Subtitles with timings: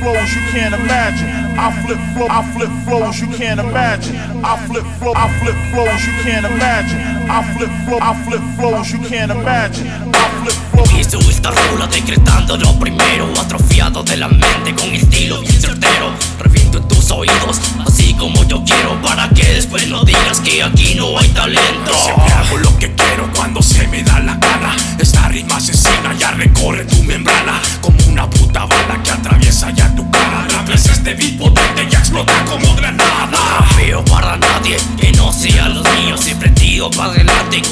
[0.00, 1.28] flows you can't imagine.
[1.58, 4.16] I flip flow, I flip flows you can't imagine.
[4.42, 6.98] I flip flow, I flip flows you can't imagine.
[7.30, 9.86] I flip flow, I flip flows you can't imagine.
[10.14, 10.80] I flip flow.
[10.98, 16.78] Hizo esta rula decretando lo primero Atrofiado de la mente con estilo bien certero Reviento
[16.78, 21.18] en tus oídos, así como yo quiero Para que después no digas que aquí no
[21.18, 25.56] hay talento Siempre hago lo que quiero cuando se me da la gana Esta rima
[25.56, 29.09] asesina ya recorre tu membrana Como una puta bala que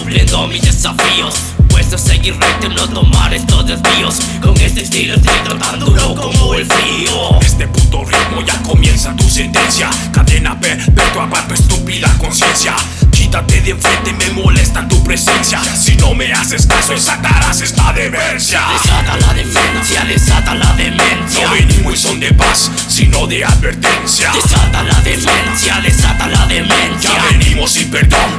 [0.08, 1.34] cumpliendo mis desafíos.
[1.68, 4.16] Puesto a seguir recto y no tomar estos desvíos.
[4.40, 7.38] Con este estilo estoy tratando duro como el frío.
[7.42, 9.90] Este puto ritmo ya comienza tu sentencia.
[10.12, 12.74] Cadena perpetua tu estúpida conciencia.
[13.12, 15.60] Quítate de enfrente, me molesta tu presencia.
[15.76, 21.46] Si no me haces caso, desatarás esta demencia Desata la demencia, desata la demencia.
[21.46, 24.30] No venimos y son de paz, sino de advertencia.
[24.32, 27.10] Desata la demencia, desata la demencia.
[27.10, 28.30] Ya venimos sin perdón,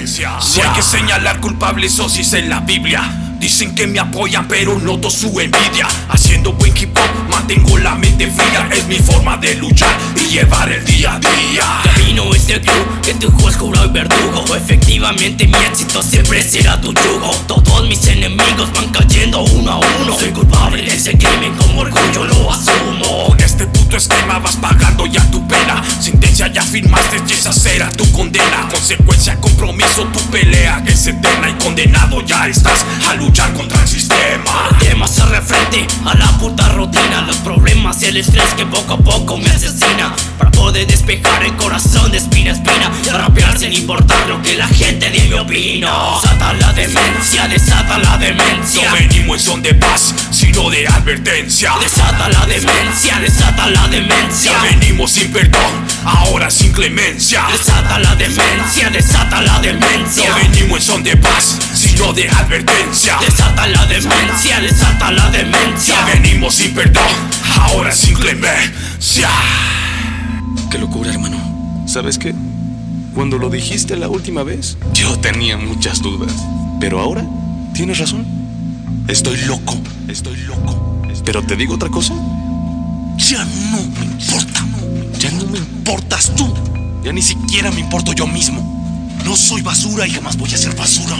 [0.00, 3.00] No hay que señalar culpables o si es en la Biblia.
[3.38, 5.86] Dicen que me apoyan pero noto su envidia.
[6.08, 8.68] Haciendo buen hip hop mantengo la mente fría.
[8.72, 11.80] Es mi forma de luchar y llevar el día a día.
[11.84, 14.56] Camino este club que tu juez jurado y verdugo.
[14.56, 17.30] Efectivamente mi éxito siempre será tu yugo.
[17.46, 20.18] Todos mis enemigos van cayendo uno a uno.
[20.18, 23.26] Soy culpable de ese crimen con orgullo lo asumo.
[23.28, 25.84] Con este puto esquema vas pagando ya tu pena.
[26.00, 28.03] Sentencia ya firmaste y esa será tu
[28.34, 28.68] condena.
[28.68, 30.82] Consecuencia, compromiso, tu pelea.
[30.84, 34.68] Que es eterna Y condenado ya estás a luchar contra el sistema.
[34.80, 37.22] Temas hacer frente a la puta rutina.
[37.26, 40.14] Los problemas y el estrés que poco a poco me asesina.
[40.38, 42.90] Para poder despejar el corazón de espina a espina
[44.42, 48.90] Que la gente de mi opino Desata la demencia, desata la demencia.
[48.90, 51.72] No venimos en son de paz, sino de advertencia.
[51.80, 54.52] Desata la demencia, desata la demencia.
[54.52, 55.72] Ya venimos sin perdón,
[56.04, 57.44] ahora sin clemencia.
[57.50, 60.28] Desata la demencia, desata la demencia.
[60.28, 63.16] No venimos en son de paz, sino de advertencia.
[63.20, 65.94] Desata la demencia, desata la demencia.
[65.94, 67.04] Ya venimos sin perdón,
[67.60, 69.28] ahora sin clemencia.
[70.70, 71.84] Qué locura, hermano.
[71.86, 72.34] ¿Sabes qué?
[73.14, 76.32] Cuando lo dijiste la última vez, yo tenía muchas dudas.
[76.80, 77.24] Pero ahora,
[77.72, 78.26] tienes razón.
[79.06, 79.76] Estoy loco,
[80.08, 81.00] estoy loco.
[81.24, 82.12] Pero te digo otra cosa.
[83.18, 84.66] Ya no me importa.
[85.20, 86.52] Ya no me importas tú.
[87.04, 88.74] Ya ni siquiera me importo yo mismo.
[89.24, 91.16] No soy basura y jamás voy a ser basura.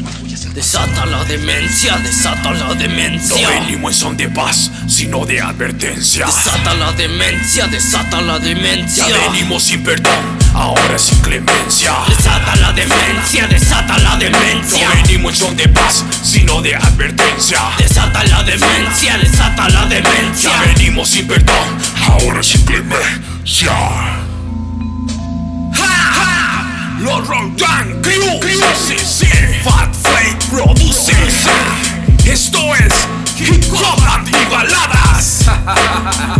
[0.55, 6.27] Desata la demencia, desata la No demencia venimos en son de paz, sino de advertencia
[6.27, 10.13] Desata la demencia, desata la demencia Ya venimos sin perdón,
[10.55, 14.89] ahora sin clemencia Desata la demencia, desata la demencia.
[14.89, 17.59] No venimos en son de paz, sino de advertencia.
[17.79, 20.53] Desata la demencia, desata la demencia.
[20.53, 23.73] Ya venimos sin perdón, ahora sin clemencia
[27.01, 28.41] Los Rodan Crew,
[28.77, 29.27] sí,
[29.65, 31.13] Fat Flake produce
[32.25, 32.95] Esto es
[33.41, 35.47] Hip Hop Antibaladas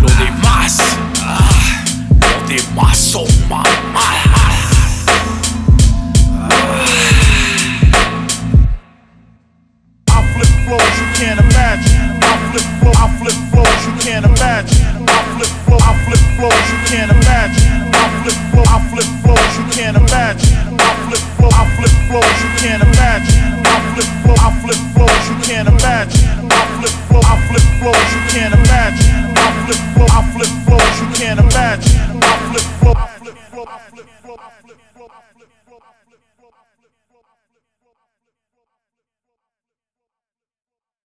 [27.85, 29.13] flows you can't imagine.
[29.37, 32.01] I flip flops flows you can't imagine.
[32.23, 33.14] I flip flops.